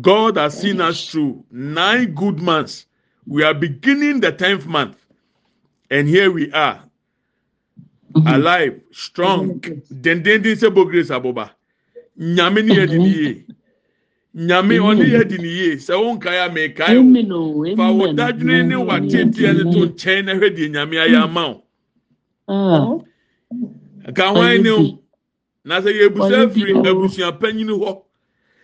God 0.00 0.36
has 0.36 0.60
seen 0.60 0.80
us 0.80 1.08
through 1.08 1.44
nine 1.50 2.14
good 2.14 2.40
months. 2.40 2.86
We 3.26 3.42
are 3.42 3.54
beginning 3.54 4.20
the 4.20 4.32
tenth 4.32 4.66
month, 4.66 4.96
and 5.90 6.08
here 6.08 6.30
we 6.30 6.52
are, 6.52 6.82
mm-hmm. 8.12 8.26
alive, 8.26 8.80
strong. 8.92 9.60
Mm-hmm. 9.60 10.00
Dendendin 10.00 10.56
sebo 10.56 10.84
grace 10.88 11.08
aboba. 11.08 11.50
Nyame 12.18 12.64
ni 12.64 12.74
yedi 12.74 12.98
ni 12.98 13.08
ye. 13.08 13.44
Nyame 14.34 14.78
oni 14.80 15.10
yedi 15.10 15.38
ni 15.38 15.48
ye. 15.48 15.76
Sɛ 15.76 15.94
wɔn 15.94 16.18
nkae 16.20 16.46
a 16.46 16.48
mɛkae 16.50 16.96
o. 16.96 17.00
Amen 17.00 17.32
o, 17.32 17.64
Fa 17.76 17.82
amen. 17.90 18.16
dadwene 18.16 18.66
ne 18.68 18.76
wa 18.76 18.98
tietie 19.00 19.52
ne 19.52 19.72
to 19.72 19.86
nkyɛn 19.88 20.24
na 20.24 20.34
hwɛ 20.34 20.56
deɛ 20.56 20.70
nyame 20.70 20.96
ayɛ 20.96 21.22
ama 21.24 21.46
o. 21.48 21.62
Ah, 22.48 22.98
Ka 24.14 24.32
hwan 24.32 24.62
ne 24.62 24.70
o. 24.70 24.78
Ɔyɛ 24.78 24.92
bi. 24.92 24.98
na 25.64 25.80
sɛ 25.80 25.90
yɛbusa 25.92 26.50
firi 26.52 26.72
abusua 26.74 27.32
panyin 27.38 27.68
hɔ 27.68 28.02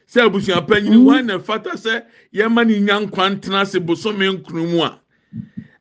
sɛ 0.09 0.27
abusua 0.27 0.67
panyin 0.67 1.05
hɔ 1.05 1.25
na 1.27 1.39
fata 1.39 1.71
sɛ 1.77 2.05
yɛma 2.35 2.67
ne 2.67 2.81
nya 2.81 3.01
nkwa 3.01 3.31
ntena 3.37 3.61
ase 3.63 3.79
bosome 3.79 4.23
nkunu 4.39 4.71
mu 4.71 4.83
a 4.83 4.99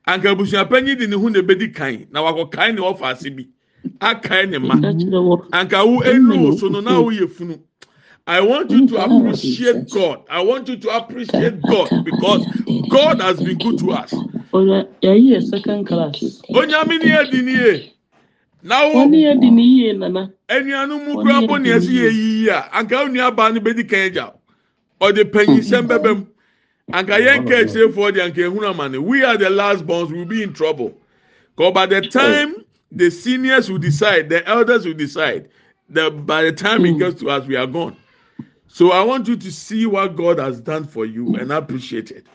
anka 0.07 0.31
abusua 0.35 0.65
panyin 0.69 0.97
de 0.97 1.07
ne 1.07 1.15
ho 1.15 1.29
na 1.29 1.39
ebedi 1.39 1.73
kan 1.73 2.05
na 2.11 2.21
wakɔ 2.21 2.51
kan 2.51 2.75
ne 2.75 2.81
ɔfa 2.81 3.11
ase 3.13 3.29
bi 3.35 3.47
akae 4.01 4.49
ne 4.49 4.57
ma 4.57 4.75
anka 5.53 5.85
wo 5.85 6.01
enu 6.03 6.43
wo 6.43 6.57
so 6.57 6.67
no 6.67 6.81
na 6.81 6.99
wo 6.99 7.11
yɛ 7.11 7.29
funu 7.29 7.59
I 8.27 8.41
want 8.41 8.71
you 8.71 8.87
to 8.87 9.03
appreciate 9.03 9.89
God. 9.91 10.23
I 10.29 10.41
want 10.41 10.67
you 10.67 10.77
to 10.77 10.89
appreciate 10.97 11.61
God 11.61 12.03
because 12.03 12.47
God 12.89 13.21
has 13.21 13.39
been 13.39 13.57
good 13.59 13.77
to 13.79 13.91
us. 13.91 14.11
Ɔyɛ 14.51 14.87
yɛyi 15.03 15.35
yɛ 15.35 15.43
second 15.47 15.85
class. 15.85 16.41
Onyame 16.49 16.99
ni 17.03 17.11
edi 17.11 17.41
ni 17.41 17.53
ye. 17.53 17.93
Na 18.63 18.87
wo 18.87 19.05
Wɔne 19.05 19.15
yɛ 19.21 19.39
di 19.41 19.51
ne 19.51 19.61
yie 19.61 19.93
nana. 19.93 20.31
anuanom 20.49 21.05
mu 21.05 21.21
kura 21.21 21.41
bɔ 21.47 21.61
nea 21.61 21.77
ɛsɛ 21.77 21.91
yɛ 21.91 22.11
yiyi 22.11 22.47
a 22.49 22.69
anka 22.73 23.03
wo 23.03 23.07
nua 23.07 23.35
baa 23.35 23.49
no 23.51 23.59
bɛdi 23.59 23.87
kan 23.87 24.09
agya 24.09 24.33
ɔde 25.01 25.23
panyinsɛm 25.31 25.87
bɛbɛ 25.87 26.17
mu 26.17 26.25
anka 26.91 27.19
yɛn 27.19 27.47
ka 27.47 27.53
akyerɛfoɔ 27.53 28.13
de 28.13 28.21
anka 28.21 28.41
ehunu 28.41 28.67
ama 28.67 28.99
we 28.99 29.23
are 29.23 29.37
the 29.37 29.51
last 29.51 29.85
borns. 29.85 30.09
We 30.09 30.17
will 30.17 30.25
be 30.25 30.41
in 30.41 30.51
trouble. 30.53 30.97
Because 31.55 31.73
by 31.73 31.85
the 31.85 32.01
time 32.01 32.55
the 32.91 33.11
seniors 33.11 33.69
will 33.69 33.77
decide 33.77 34.29
the 34.29 34.43
elders 34.47 34.83
will 34.87 34.95
decide 34.95 35.47
that 35.89 36.25
by 36.25 36.41
the 36.41 36.51
time 36.51 36.85
it 36.85 36.97
gets 36.97 37.19
to 37.19 37.29
us 37.29 37.45
we 37.45 37.55
are 37.55 37.67
gone 37.67 37.95
so 38.75 38.91
i 38.91 39.01
want 39.01 39.27
you 39.27 39.37
to 39.37 39.51
see 39.51 39.85
what 39.85 40.15
god 40.15 40.37
has 40.37 40.59
done 40.59 40.85
for 40.85 41.05
you 41.05 41.35
and 41.35 41.51
appreciate 41.51 42.11
it 42.11 42.25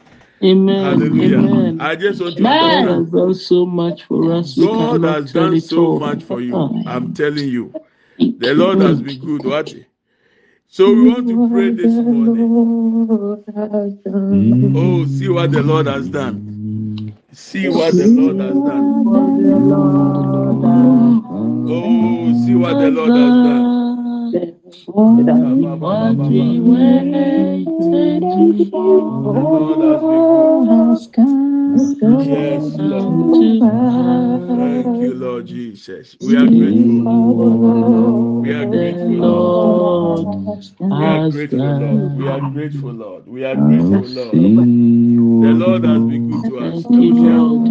Amen. 0.43 0.85
hallelujah 0.85 1.39
Amen. 1.39 1.81
i 1.81 1.95
just 1.95 2.21
want 2.21 2.39
you 2.39 2.45
to 2.45 2.51
God 2.59 2.89
has 2.89 3.11
done 3.11 3.35
so 3.35 3.67
much 3.67 4.05
for 4.05 4.33
us. 4.33 4.55
God 4.57 5.05
has 5.05 5.33
done 5.33 5.61
so 5.61 5.99
much 5.99 6.23
for 6.23 6.41
you. 6.41 6.55
I'm 6.87 7.13
telling 7.15 7.49
you. 7.49 7.75
The 8.39 8.55
Lord 8.55 8.81
has 8.81 9.01
been 9.03 9.19
good. 9.19 9.45
What? 9.45 9.75
So 10.69 10.95
we 10.95 11.09
want 11.11 11.29
to 11.29 11.49
pray 11.51 11.71
this 11.71 11.95
morning. 11.95 12.49
Oh, 14.77 15.05
see 15.07 15.29
what 15.29 15.53
the 15.53 15.63
Lord 15.63 15.87
has 15.87 16.09
done. 16.09 17.15
See 17.33 17.69
what 17.69 17.97
the 17.97 18.07
Lord 18.07 18.39
has 18.41 18.55
done. 18.65 19.05
Oh, 21.69 22.47
see 22.47 22.55
what 22.55 22.79
the 22.79 22.91
Lord 22.91 23.15
has 23.15 23.35
done. 23.45 23.80
What 24.87 26.17
we 26.31 26.61
waited 26.61 27.69
Lord 29.23 30.69
has 30.69 31.09
good. 31.09 32.27
Yes, 32.27 32.79
Lord. 32.79 33.59
Thank 34.57 35.01
you, 35.01 35.15
Lord 35.15 35.47
Jesus. 35.47 36.17
We 36.21 36.37
are 36.37 36.49
grateful. 36.49 37.09
We 38.43 38.53
are 38.55 38.67
grateful, 38.67 39.15
Lord. 39.17 39.59
Lord 40.23 40.27
We 40.95 41.07
are 41.07 41.21
grateful, 41.21 41.73
Lord. 41.73 42.17
We 42.17 42.29
are 42.29 42.41
grateful, 42.41 42.93
Lord. 42.93 43.27
We 43.29 43.45
are 43.45 43.57
grateful, 43.57 44.07
Lord. 44.09 44.63
The 45.41 45.55
Lord 45.55 45.85
has 45.85 46.05
been 46.05 46.25
good 46.27 46.45
to 46.47 46.59
us. 46.61 46.87
Lord. 46.91 47.63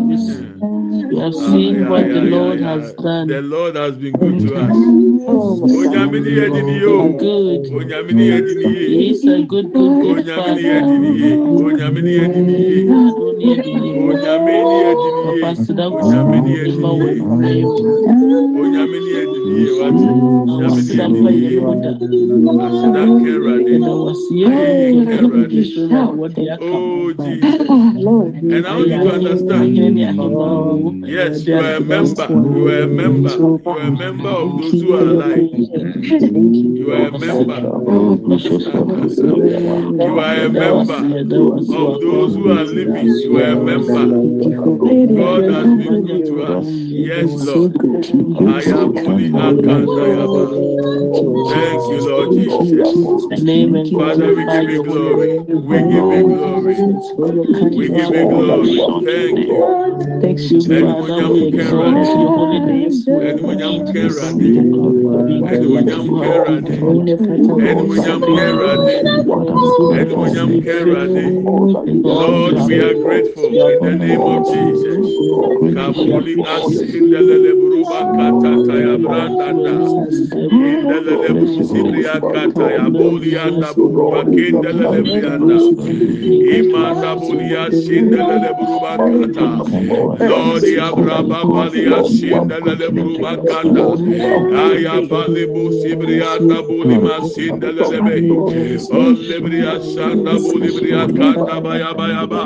We 1.11 1.19
have 1.19 1.35
Ah, 1.35 1.45
seen 1.51 1.87
what 1.89 2.09
the 2.11 2.21
Lord 2.21 2.61
has 2.61 2.93
done. 2.93 3.27
The 3.27 3.41
Lord 3.41 3.75
has 3.75 3.97
been 3.97 4.17
good 4.17 4.39
to 4.39 4.55
us. 4.55 4.89
Oh, 6.89 7.13
Onyame 7.77 8.11
ni 8.13 8.25
yɛ 8.29 8.37
di 8.45 8.53
ni 8.55 8.67
ye 8.75 8.85
o. 8.87 8.99
He's 8.99 9.23
good. 9.47 9.67
Onyame 9.73 10.53
ni 10.55 10.63
yɛ 10.69 10.79
di 10.87 10.97
ni 10.97 11.09
ye. 11.21 11.29
He's 11.41 12.01
a 12.01 13.11
good, 13.13 13.37
good, 13.39 13.61
good 14.01 14.19
Father. 14.25 15.08
Wati 15.29 15.45
aseda 15.45 15.85
ayi 21.27 21.59
oh 26.61 27.13
jesus 27.13 27.69
and 28.53 28.65
i 28.67 28.75
want 28.75 28.87
you 28.89 28.99
to 28.99 29.09
understand 29.13 29.77
yes 31.07 31.45
you 31.47 31.55
are 31.57 31.75
a 31.75 31.79
member 31.81 32.27
you 32.29 32.67
are 32.69 32.83
a 32.83 32.87
member 32.87 33.29
you 33.29 33.71
are 33.71 33.81
a 33.81 33.91
member 33.91 34.29
of 34.29 34.57
those 34.61 34.81
who 34.81 34.93
are 34.95 35.07
alive 35.09 35.49
you 36.77 36.91
are 36.91 37.07
a 37.07 37.19
member 37.19 37.59
you 39.99 40.19
are 40.19 40.35
a 40.45 40.49
member 40.49 40.95
of 40.95 42.01
those 42.01 42.35
who 42.35 42.49
are 42.51 42.65
living 42.65 43.07
you 43.07 43.37
are 43.37 43.51
a 43.51 43.55
member 43.55 44.05
god 45.19 45.43
has 45.55 45.67
been 45.79 45.97
good 46.07 46.23
to 46.29 46.35
us 46.55 46.67
yes 47.09 47.29
lord 47.47 47.73
ayaboli 48.55 49.27
akanda 49.47 50.03
yaba 50.15 50.43
thank 51.51 51.81
you 51.91 51.99
lord 52.09 52.29
jesus 52.31 52.91
father 53.99 54.29
we 54.37 54.43
give 54.53 54.69
you 54.75 54.81
glory 54.89 55.31
we 55.69 55.77
give 55.91 55.91
you 55.95 56.03
glory 56.29 56.75
we 57.79 57.85
give 57.97 58.11
you 58.17 58.25
glory 58.33 58.75
thank 59.09 59.37
you 59.49 59.59
ẹnumonyam 60.77 61.33
kẹrọadé 61.55 62.03
ẹnumonyam 63.27 63.75
kẹrọadé 63.93 64.49
ẹnumonyam 65.53 66.05
kẹrọadé 66.21 66.75
ẹnumonyam 67.69 68.19
kẹrọadé 68.37 68.93
ẹnumonyam 69.99 70.49
kẹrọadé 70.65 71.23
lord 72.03 72.55
we 72.67 72.75
are 72.87 72.95
grateful 73.03 73.49
in 73.49 73.79
the 73.85 73.95
name 74.05 74.21
of 74.21 74.39
jesus 74.51 75.08
Kabuli 75.73 76.35
asin 76.45 77.09
delele 77.11 77.53
buruba 77.59 77.99
kata 78.15 78.51
kaya 78.67 78.97
brandanda. 78.97 79.75
Delele 80.87 81.29
brusibria 81.37 82.19
kata 82.33 82.71
ya 82.71 82.89
bolianda 82.89 83.73
buruba 83.77 84.25
kendelele 84.25 85.01
brianda. 85.07 85.57
Imanda 86.57 87.15
bulia 87.19 87.71
sin 87.71 88.09
delele 88.11 88.49
buruba 88.57 88.93
kata. 88.97 89.49
Lordi 90.29 90.77
abraba 90.79 91.45
balia 91.45 92.03
sin 92.05 92.47
delele 92.49 92.89
buruba 92.95 93.37
kata. 93.47 93.85
Aya 94.65 95.01
bali 95.09 95.45
busibrianda 95.47 96.61
bulima 96.67 97.23
sin 97.23 97.59
delele 97.59 97.99
be. 98.05 98.17
Olibria 98.91 99.79
shanda 99.93 100.39
bulibria 100.39 101.07
kata 101.17 101.61
baya 101.61 101.93
baya 101.93 102.27
ba. 102.27 102.43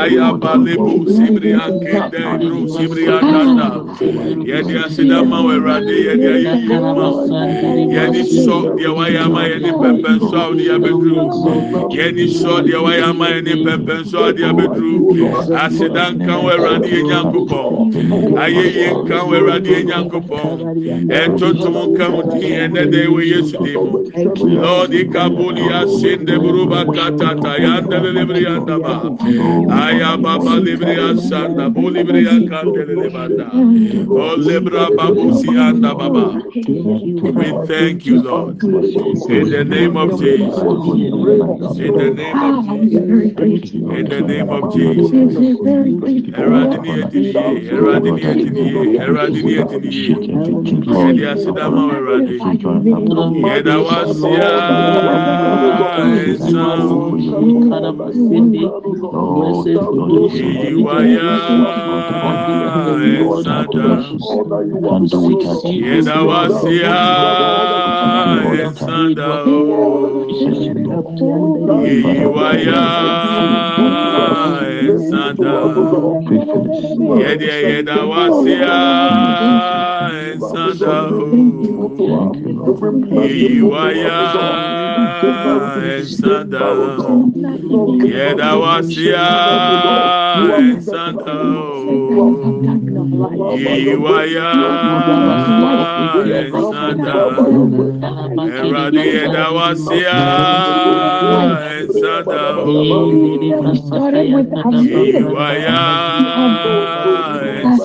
Aya 0.00 0.32
bali 0.34 0.76
busibria 0.78 1.63
busibri 1.70 2.24
akinde 2.24 2.50
busibri 2.60 3.04
akanda 3.06 3.66
yɛde 4.48 4.74
aseda 4.86 5.22
ma. 5.24 5.38
Wɔ 5.44 5.52
awurade 5.56 5.94
yɛde 6.06 6.26
ayi 6.34 6.52
yi 6.64 6.76
ma 6.80 7.08
yɛde 7.94 8.20
sɔ 8.44 8.56
deɛ 8.76 8.90
wayɛ 8.96 9.20
ama 9.26 9.40
yɛde 9.50 9.70
pɛpɛ 9.80 10.10
nsɔ 10.16 10.36
a 10.36 10.48
ɔde 10.50 10.64
abɛduru 10.74 11.16
yɛde 11.96 12.24
sɔ 12.40 12.52
deɛ 12.66 12.78
wayɛ 12.84 13.04
ama 13.10 13.26
yɛde 13.34 13.52
pɛpɛ 13.64 13.94
nsɔ 14.04 14.16
a 14.18 14.28
ɔde 14.28 14.42
abɛduru 14.50 14.94
aseda 15.64 16.04
nka 16.14 16.34
wɔ 16.44 16.50
awurade 16.54 16.88
yɛ 16.94 17.00
nyankopɔn 17.08 17.70
ayɛyie 18.42 18.88
nka 19.04 19.16
wɔ 19.28 19.34
awurade 19.38 19.68
yɛ 19.74 19.80
nyankopɔn 19.84 20.56
ɛntotom 21.20 21.76
nka 21.92 22.04
ho 22.12 22.20
din 22.40 22.54
ɛnɛ 22.64 22.82
dɛ 22.92 23.00
wɔ 23.12 23.20
yesu 23.32 23.56
din 23.64 23.74
mu. 23.74 23.98
Lord 24.64 24.92
ikaboli 24.94 25.62
asende 25.80 26.38
buruba 26.40 26.84
katata 26.86 27.52
yandele 27.64 28.10
lebri 28.16 28.44
yandaba 28.44 28.94
ayababa 29.68 30.54
lebri 31.54 31.64
asanda 31.64 31.70
bolibri 31.70 32.24
yakandele 32.26 32.94
lebanda 33.02 33.46
olebra 34.10 34.82
babusi 34.96 35.48
anda 35.66 35.94
baba 35.94 36.24
we 37.36 37.46
thank 37.68 38.06
you 38.06 38.22
lord 38.22 38.62
in 38.62 39.48
the 39.50 39.64
name 39.64 39.96
of 39.96 40.18
jesus 40.20 40.62
in 41.78 41.94
the 41.94 42.10
name 42.10 42.42
of 42.42 42.64
jesus 42.74 43.04
in 43.98 44.04
the 44.08 44.20
name 44.20 44.50
of 44.50 44.74
jesus 44.74 45.12
ẹrọadi 46.34 46.76
ni 46.82 46.90
ediniye 47.00 47.60
ẹrọadi 47.74 48.10
ni 48.16 48.22
ediniye 48.32 48.82
ẹrọadi 49.04 49.40
ni 49.46 49.52
ediniye 49.60 50.14
yẹdi 50.98 51.24
asidama 51.32 51.82
ẹrọadi 51.96 52.34
yẹda 53.46 53.74
wa 53.86 53.98
sia 54.14 54.50
Yede 77.18 77.52
yeda 77.68 77.96
wasia 78.10 78.76
esanda 80.30 80.96
iwaya 83.56 84.16
esanda 85.98 86.66
yeda 88.14 88.50
wasia 88.62 89.24
Santa 90.80 91.36
Iwaya 93.92 94.50
Santa 96.70 97.16
Eradi 98.58 99.04
Edawasia 99.22 100.18
Santa 102.00 102.42
Iwaya 105.18 105.80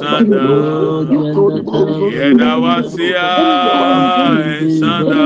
sanada 0.09 0.43
yedawasia 2.15 3.27
ensanda 4.59 5.21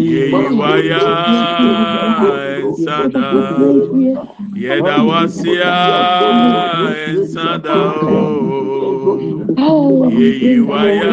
yeyiwaya 0.00 1.02
ensanda 2.58 3.26
yedawasia 4.64 5.74
ensanda 7.08 7.76
yeyiwaya 10.18 11.12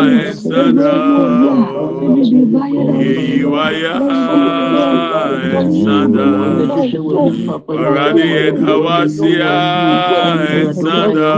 Esada 0.00 0.92
Yeyiwaya 3.00 3.94
Esada 5.60 6.28
Aradi 7.86 8.28
Edawasia 8.46 9.54
Esada 10.60 11.32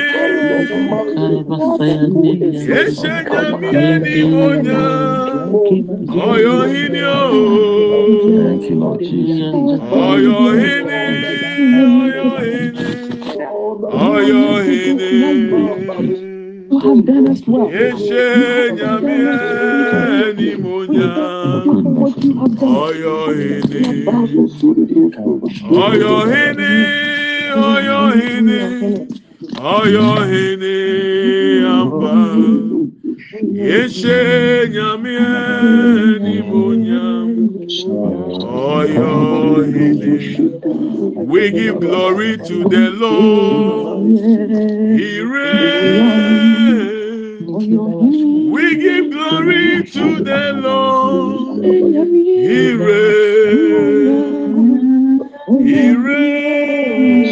yeshe 2.69 3.13
nyame 3.31 3.69
animonya 3.93 4.81
oyo 6.31 6.55
hene 6.71 7.01
oyo 10.09 10.37
hene 10.61 11.01
oyo 11.51 11.71
hene 12.41 12.41
oyo 14.11 14.41
hene 14.67 15.09
You 16.73 16.79
have 16.79 17.05
done 17.05 17.27
us 17.29 17.41
well. 17.45 17.67
Eshe 17.69 18.73
nyame 18.73 19.17
ni 20.37 20.55
monya. 20.55 21.09
Oyo 22.61 23.17
hini. 23.37 23.83
Oyo 25.69 26.15
hini. 26.31 26.73
Oyo 27.55 27.99
hini. 28.17 28.59
Oyo 29.61 30.07
hini. 30.31 30.75
Amba. 31.65 32.13
Eshe 33.53 34.19
nyame 34.73 35.15
Oyo 38.63 39.11
hini. 39.73 40.39
We 41.27 41.51
give 41.51 41.79
glory 41.81 42.37
to 42.37 42.63
the 42.63 42.91
Lord. 42.91 44.07
He 44.99 45.19
reigns. 45.19 46.63
We 48.53 48.75
give 48.77 49.11
glory 49.11 49.83
to 49.83 50.19
the 50.23 50.53
Lord. 50.63 51.65
He 51.65 52.71
reigns. 52.73 54.53
He 55.59 55.91
reigns. 56.07 57.29